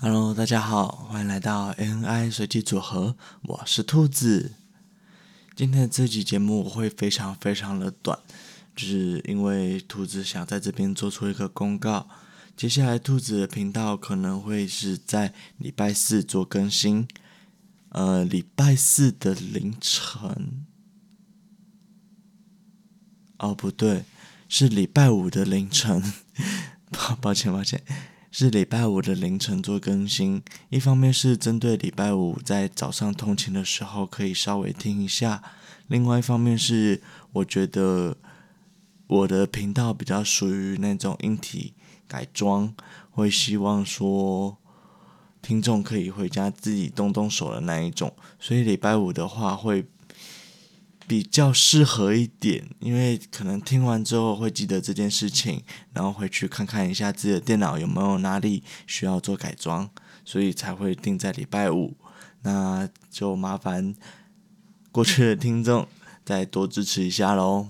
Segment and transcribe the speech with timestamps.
[0.00, 4.52] Hello，大家好，欢迎来到 ANI 随机组合，我是兔子。
[5.54, 8.18] 今天的这期节目会非常非常的短，
[8.74, 12.08] 就是因为兔子想在这边做出一个公告。
[12.56, 17.06] 接下来兔子的频道可能会是在礼拜四做更新，
[17.90, 20.66] 呃，礼拜四的凌晨，
[23.38, 24.04] 哦不对，
[24.48, 26.02] 是礼拜五的凌晨，
[26.90, 27.82] 抱抱歉抱歉。
[28.36, 35.40] 是礼拜五的凌晨做更新，一方面是针对礼拜五在早上通勤的时候可以稍微听一下，
[35.86, 37.00] 另外一方面是
[37.34, 38.16] 我觉得
[39.06, 41.74] 我的频道比较属于那种硬体
[42.08, 42.74] 改装，
[43.12, 44.58] 会希望说
[45.40, 49.86] 听众可以回家自己动动手的那一种，所以礼拜五的话会。
[51.06, 59.88] 比较适合一点，因为可能听完之后会记得这件事情，然后回去看看一下自己的电脑有没有哪里需要做改装，
[60.24, 61.96] 所以才会定在礼拜五。
[62.42, 63.94] 那就麻烦
[64.92, 65.86] 过去的听众
[66.24, 67.68] 再多支持一下喽。